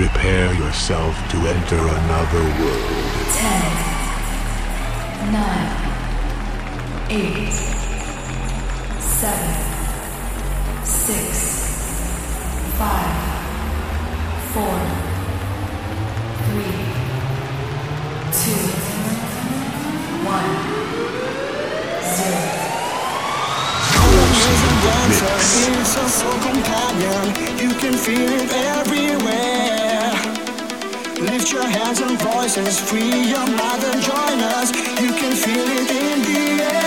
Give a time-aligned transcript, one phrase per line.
[0.00, 3.26] Prepare yourself to enter another world.
[3.36, 3.72] Ten,
[5.30, 5.72] nine,
[7.10, 7.52] eight,
[8.98, 9.54] seven,
[10.86, 11.26] six,
[12.78, 13.12] five,
[14.54, 14.80] four,
[16.48, 16.80] three,
[18.40, 18.64] two,
[20.24, 20.50] one,
[22.16, 22.60] zero.
[25.08, 25.88] Mix.
[25.92, 27.26] So, so companion,
[27.58, 29.49] you can feel it everywhere.
[31.20, 34.70] Lift your hands and voices, free your mind and join us.
[35.00, 36.79] You can feel it in the air.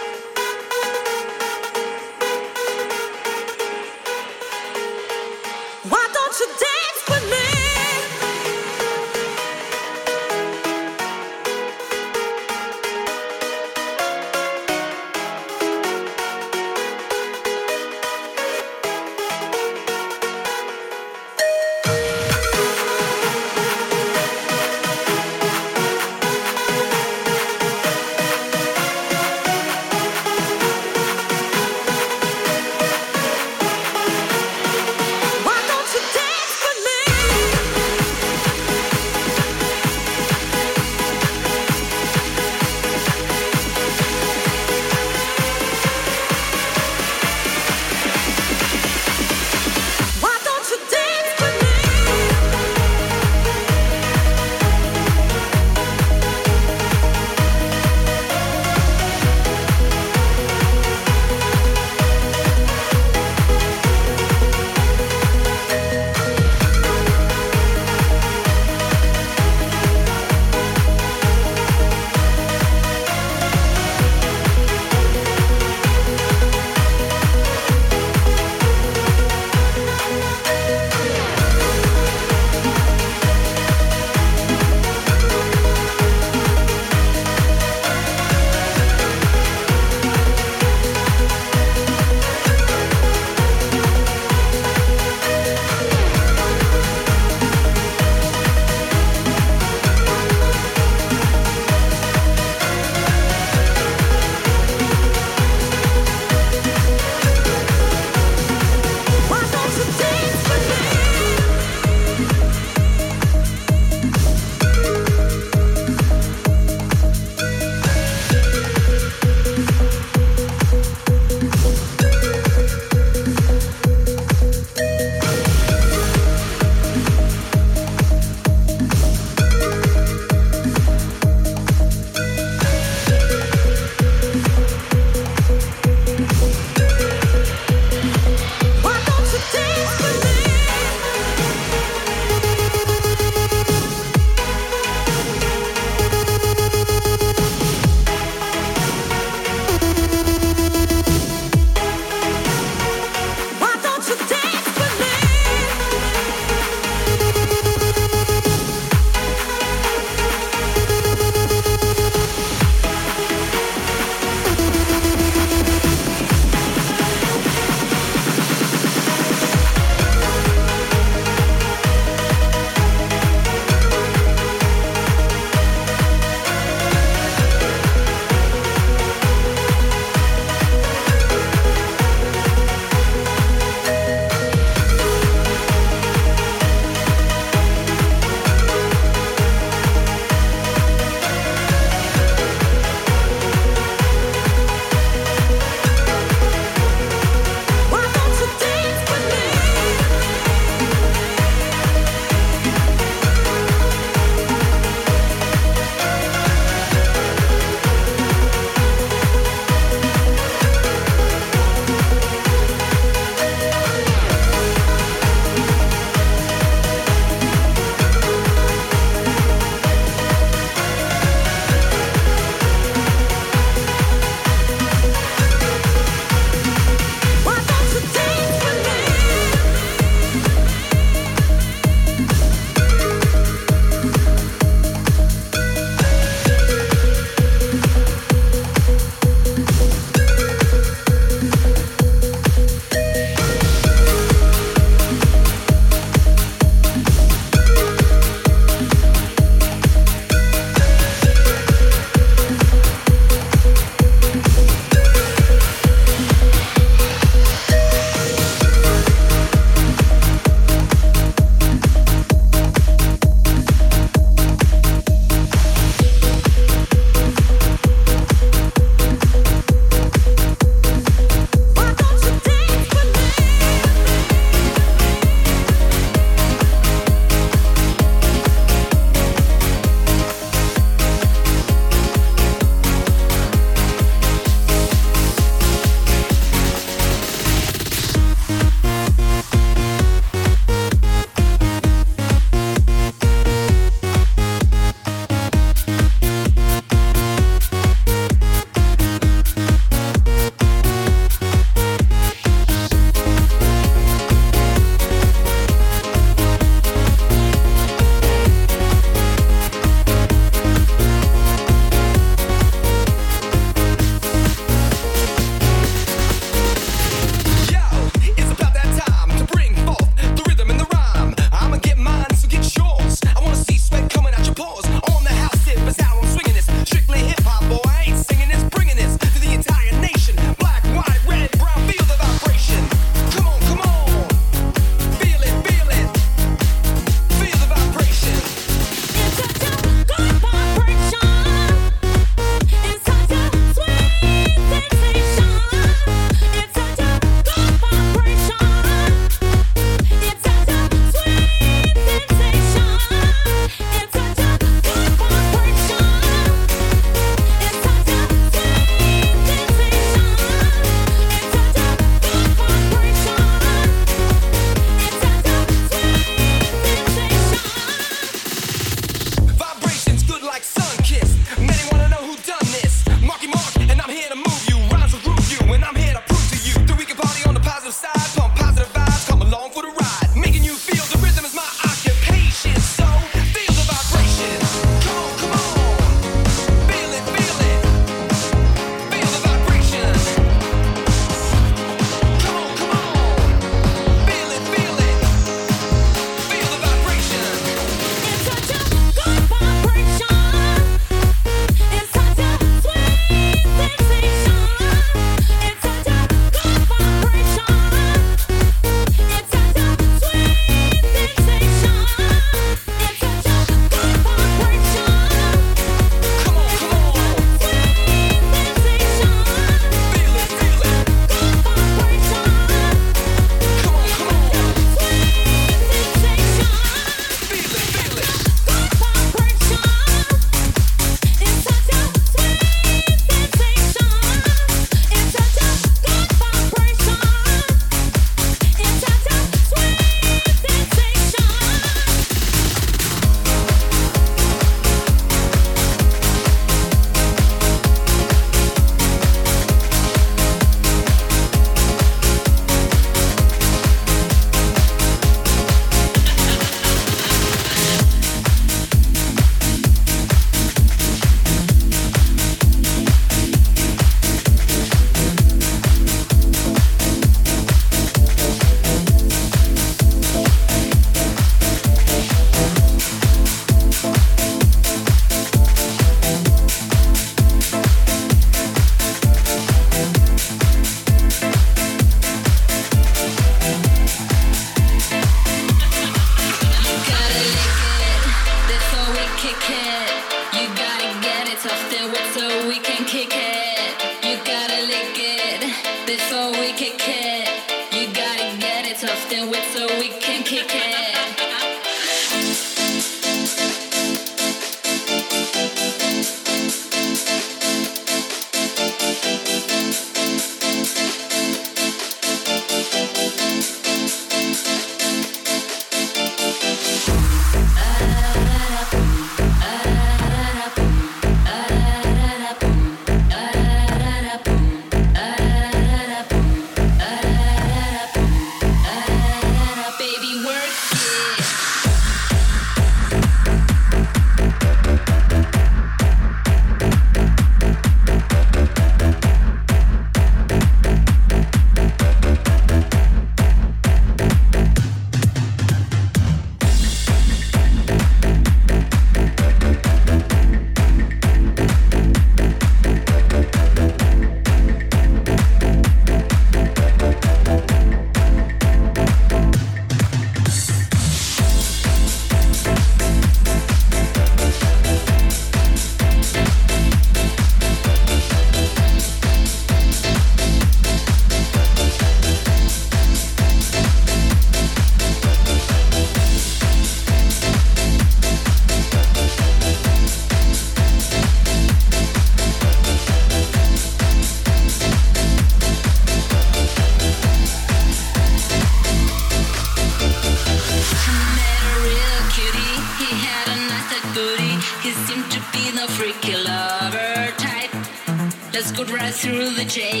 [599.71, 600.00] DJ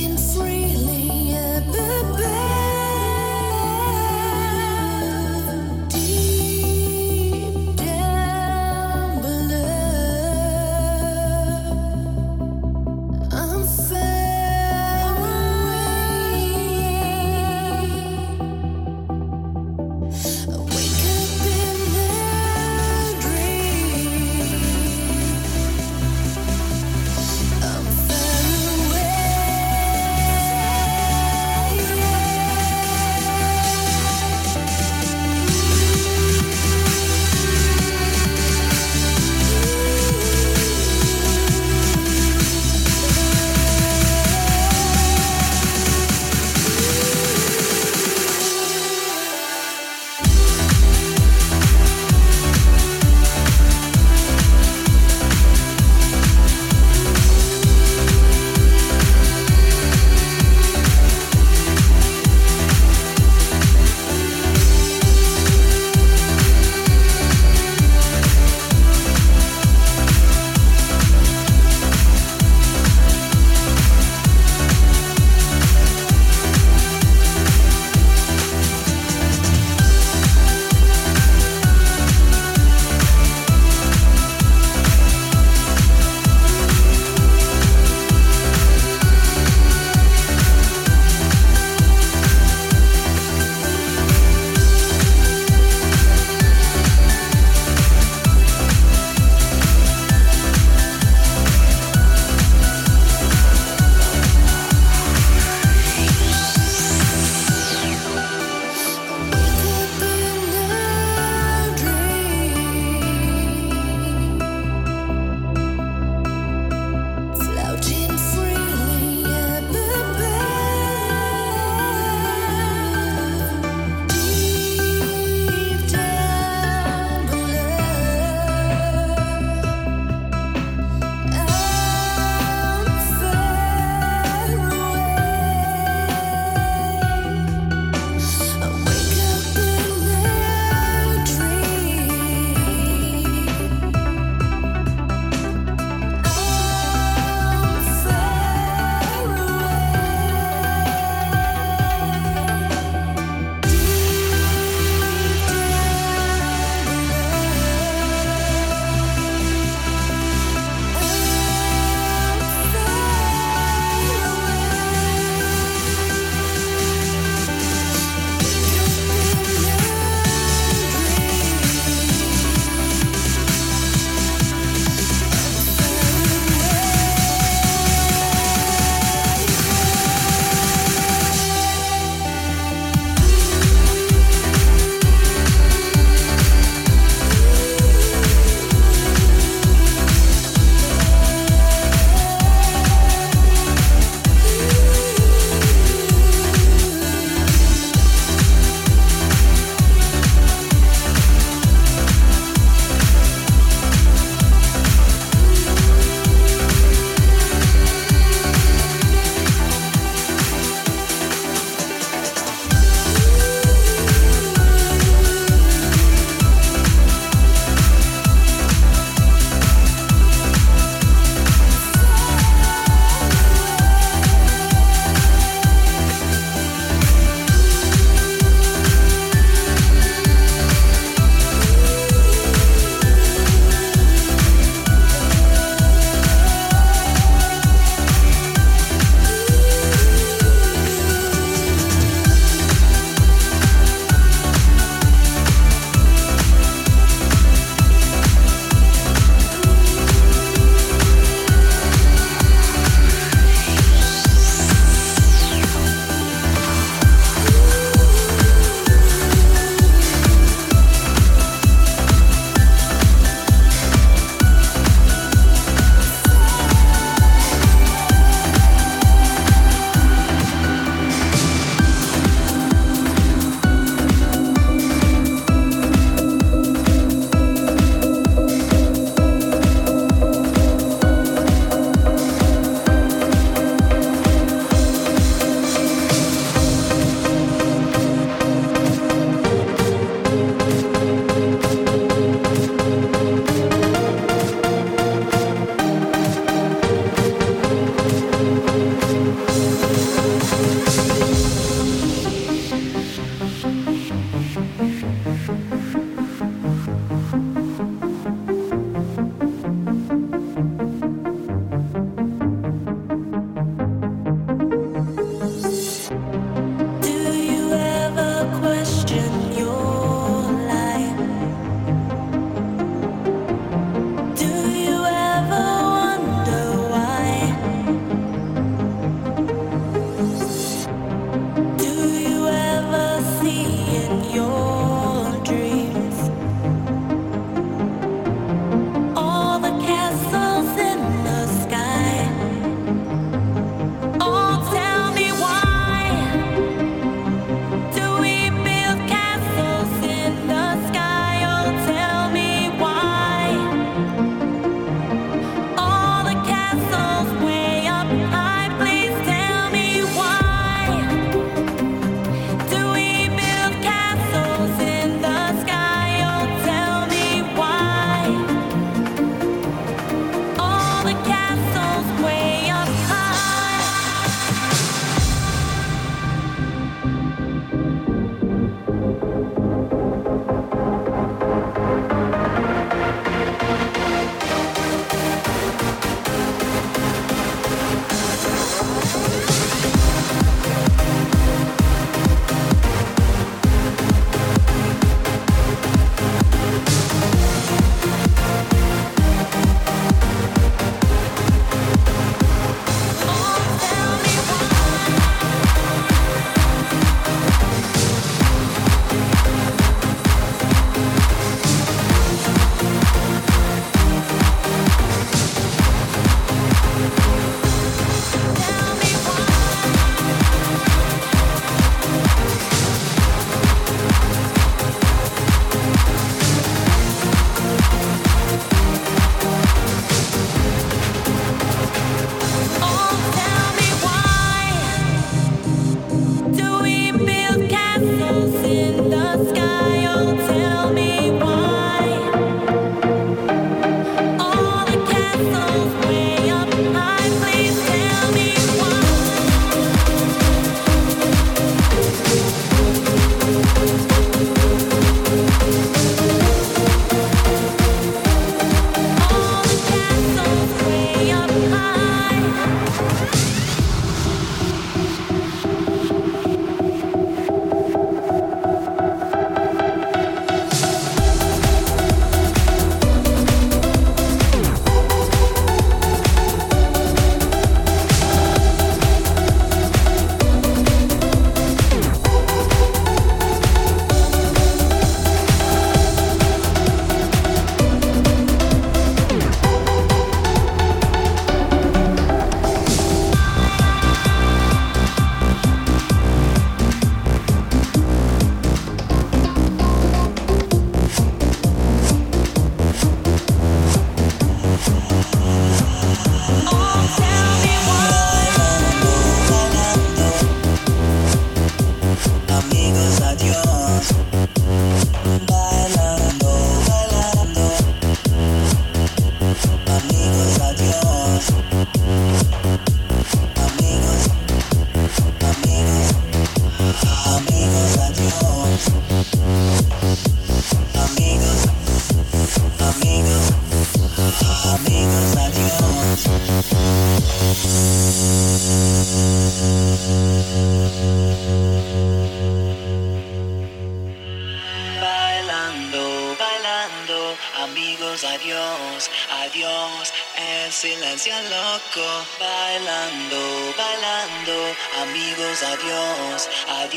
[0.00, 0.97] I'm far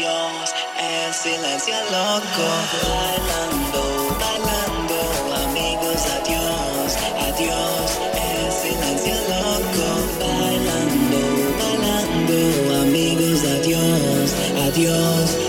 [0.02, 2.47] Dios, el silencio loco.
[2.89, 4.97] Bailando, bailando,
[5.45, 6.97] amigos, adiós,
[7.28, 9.86] adiós, el silencio loco.
[10.20, 11.20] Bailando,
[11.62, 14.34] bailando, amigos, adiós,
[14.66, 15.41] adiós.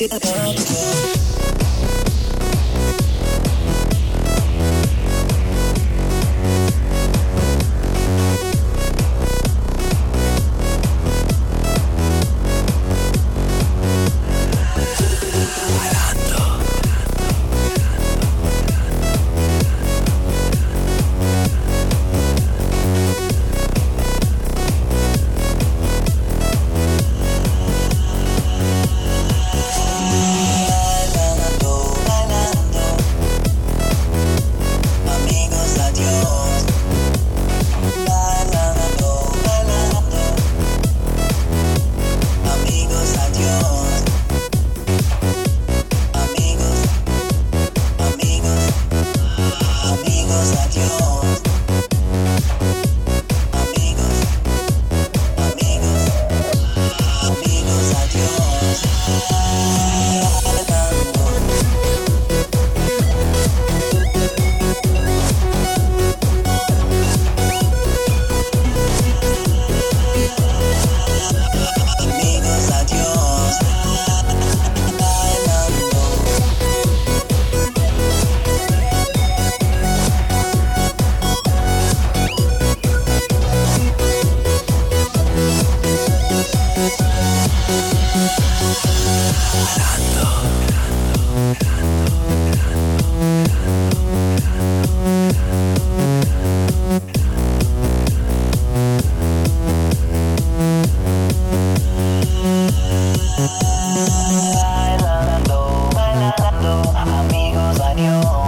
[0.00, 1.19] get the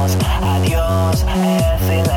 [0.03, 2.12] adiós, adiós,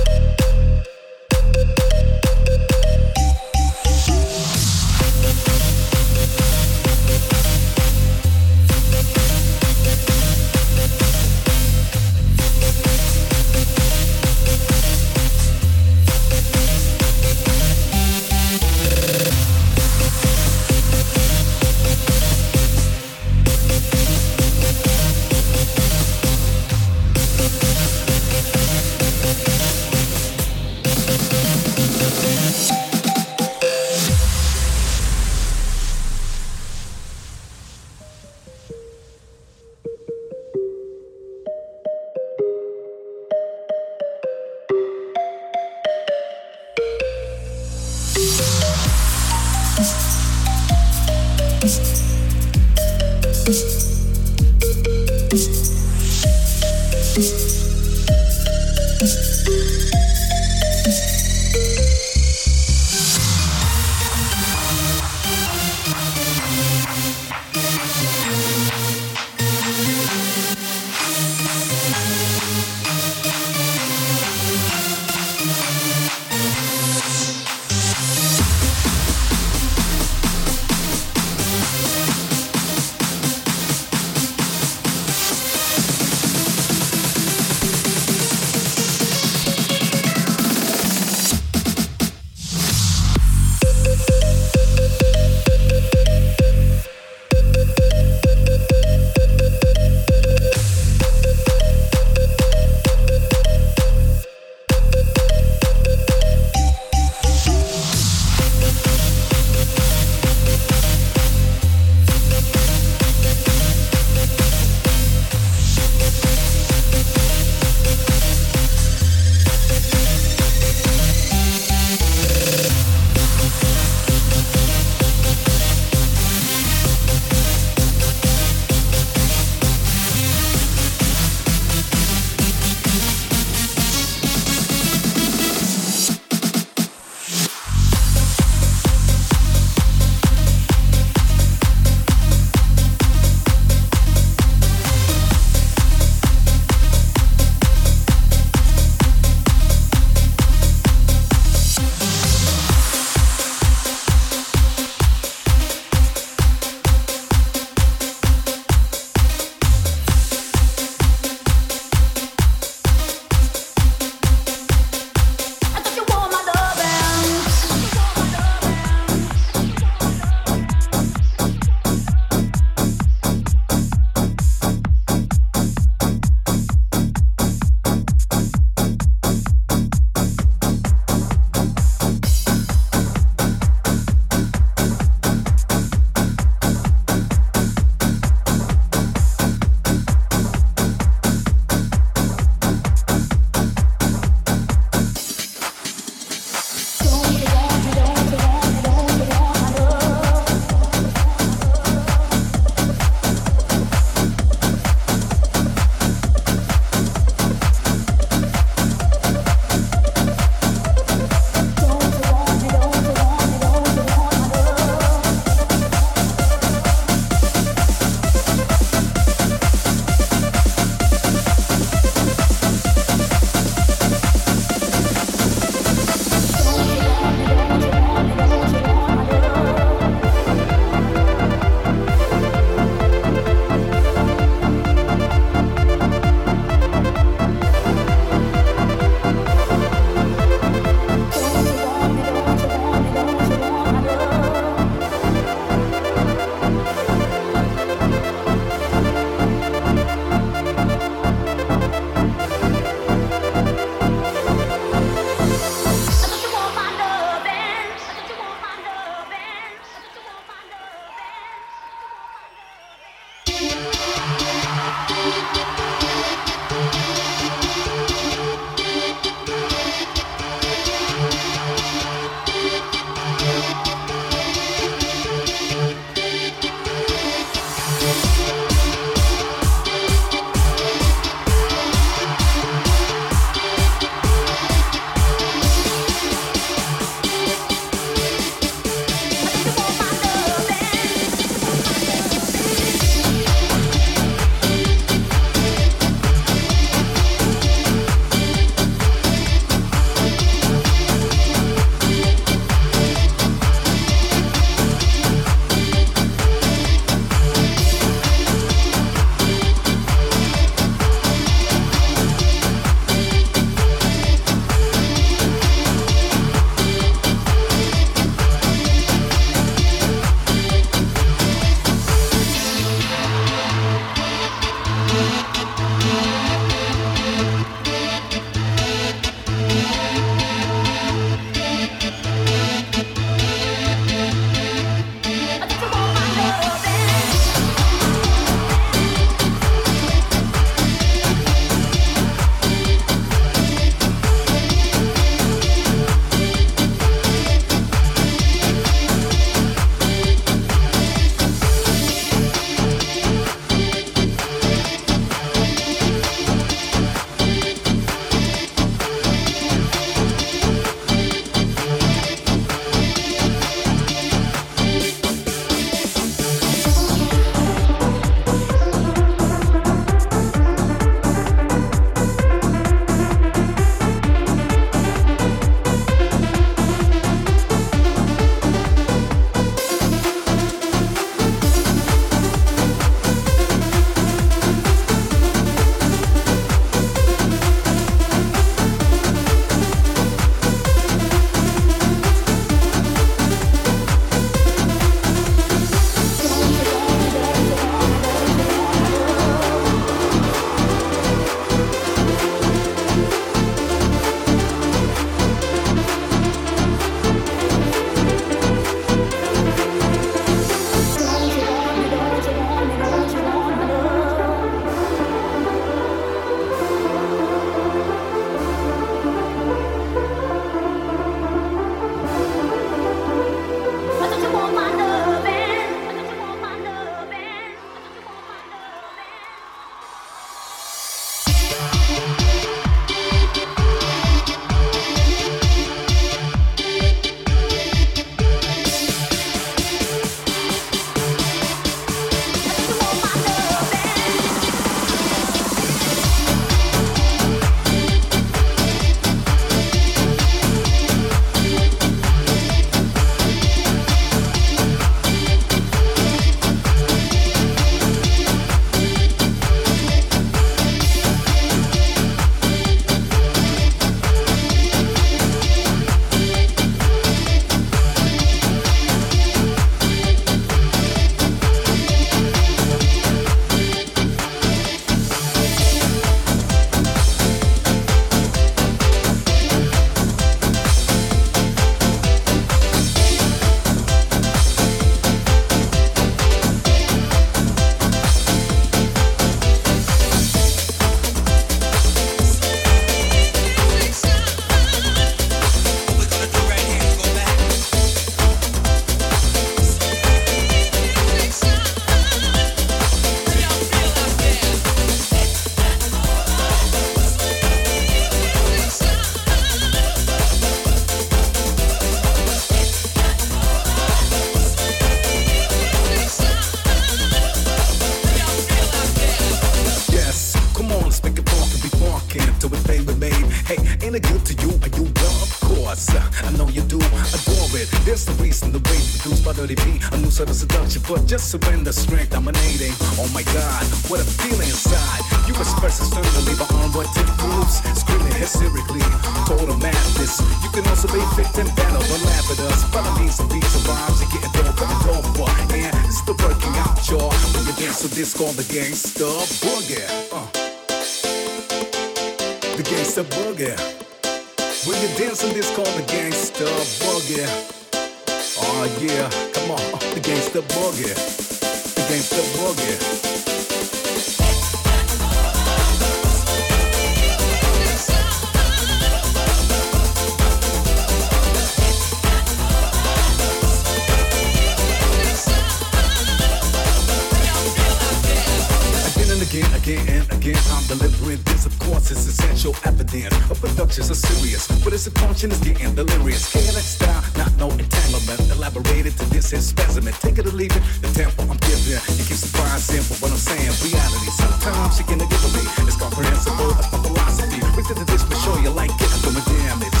[579.60, 581.66] Again again, and again, I'm delivering this.
[581.66, 583.28] Of course, it's essential evidence.
[583.52, 586.48] A production's are serious, but its function is getting delirious.
[586.48, 588.40] KLX style, not no entanglement.
[588.56, 590.14] Elaborated to this here specimen.
[590.24, 592.00] Take it or leave it, the tempo I'm giving.
[592.16, 593.68] You keep surprising for what I'm saying.
[593.84, 595.64] Reality, sometimes you can give me.
[595.84, 597.60] It's comprehensible, that's my philosophy.
[597.76, 600.00] Bring to the dish, but show you like it, doing damage.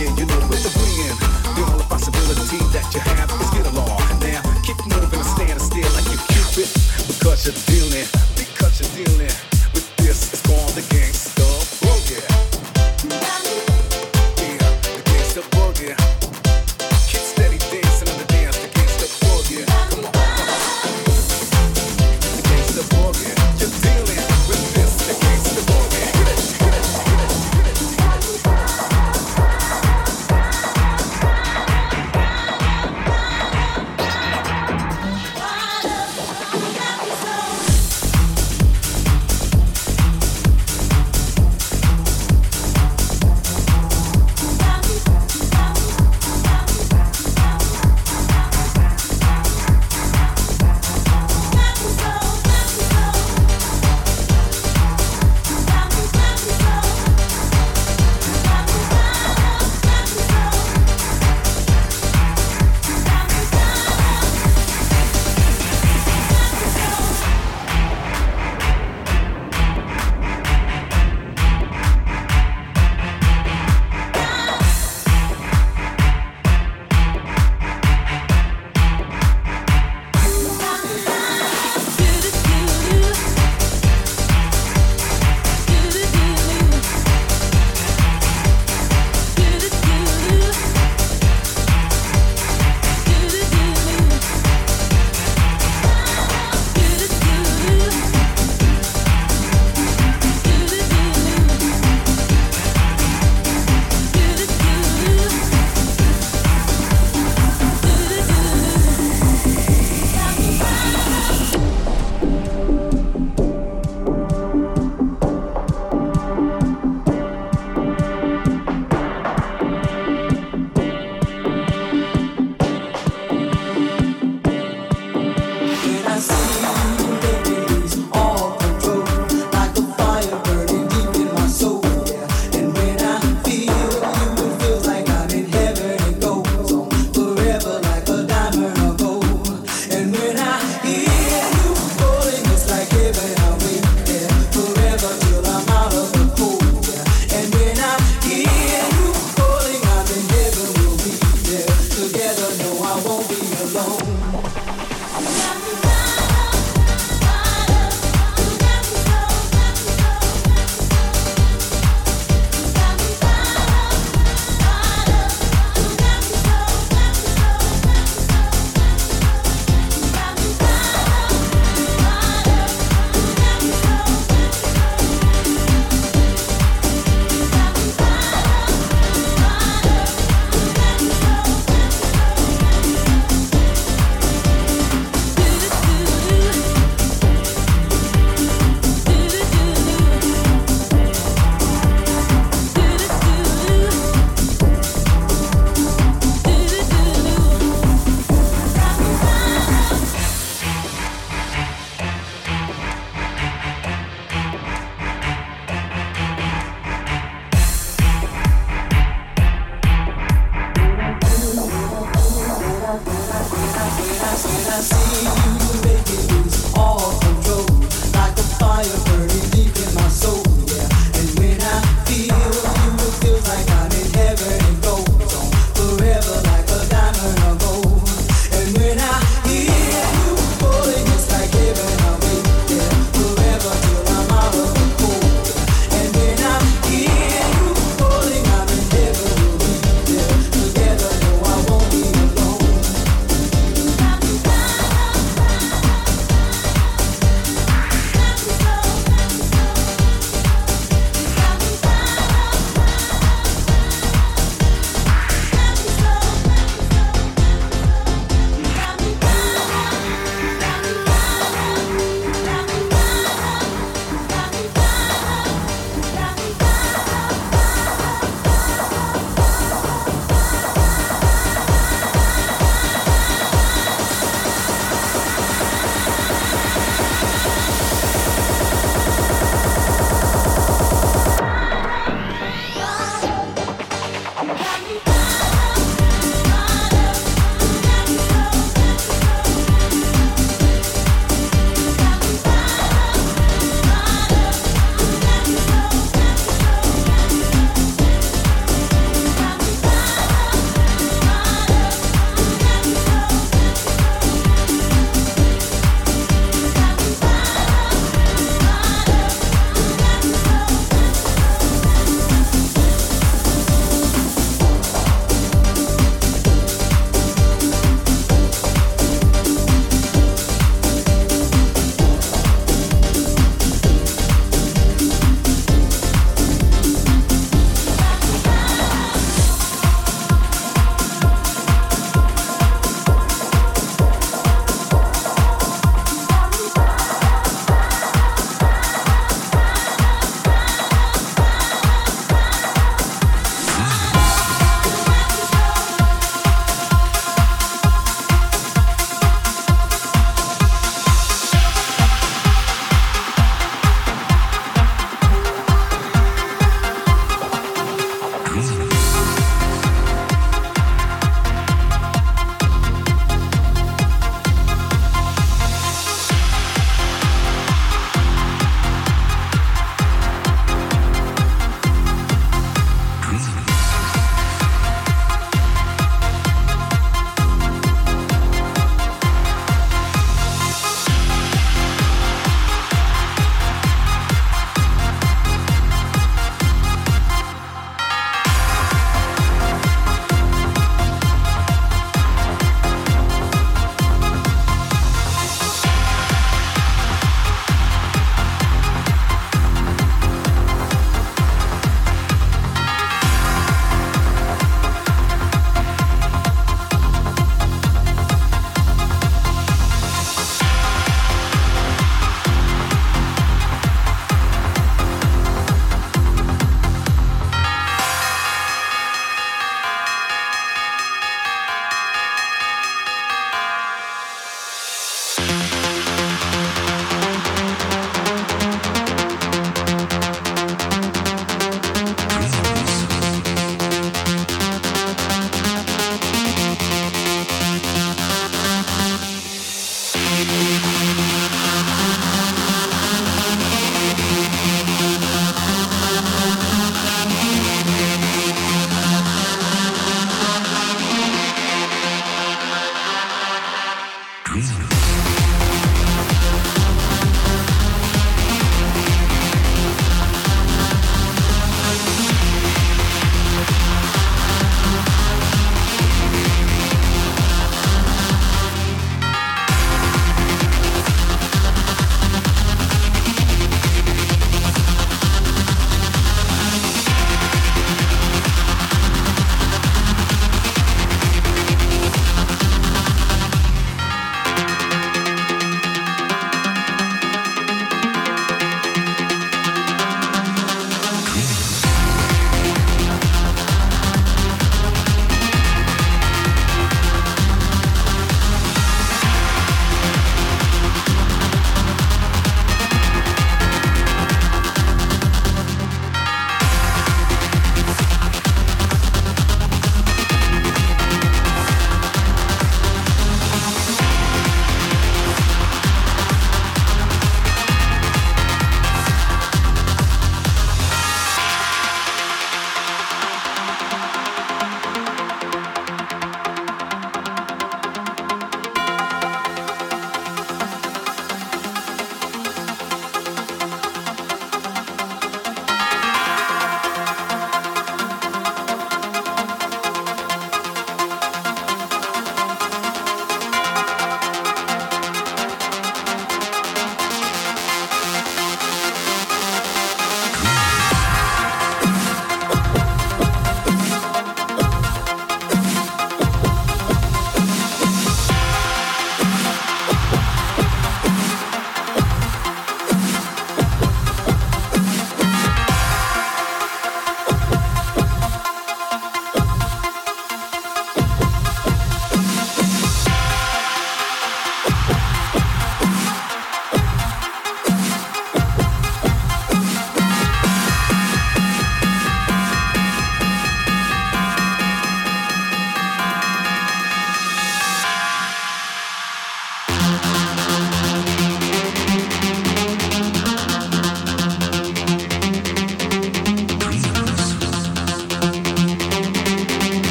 [0.00, 1.12] Yeah, you know where the win.
[1.60, 4.00] The only possibility that you have is get along.
[4.24, 6.72] Now, keep moving and stand still like you Cupid.
[7.04, 8.08] Because you're dealing,
[8.94, 9.33] because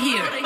[0.00, 0.39] here.